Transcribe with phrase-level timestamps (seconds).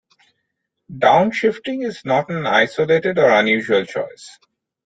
[0.91, 4.35] Downshifting is not an isolated or unusual choice.